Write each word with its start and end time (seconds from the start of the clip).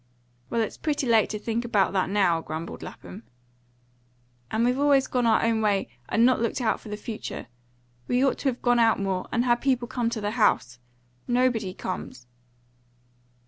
"Well, 0.49 0.61
it's 0.61 0.77
pretty 0.79 1.05
late 1.05 1.29
to 1.29 1.37
think 1.37 1.63
about 1.63 1.93
that 1.93 2.09
now," 2.09 2.41
grumbled 2.41 2.81
Lapham. 2.81 3.21
"And 4.49 4.65
we've 4.65 4.79
always 4.79 5.05
gone 5.05 5.27
our 5.27 5.43
own 5.43 5.61
way, 5.61 5.89
and 6.09 6.25
not 6.25 6.41
looked 6.41 6.59
out 6.59 6.79
for 6.79 6.89
the 6.89 6.97
future. 6.97 7.45
We 8.07 8.25
ought 8.25 8.39
to 8.39 8.49
have 8.49 8.63
gone 8.63 8.79
out 8.79 8.99
more, 8.99 9.27
and 9.31 9.45
had 9.45 9.61
people 9.61 9.87
come 9.87 10.09
to 10.09 10.19
the 10.19 10.31
house. 10.31 10.79
Nobody 11.27 11.75
comes." 11.75 12.25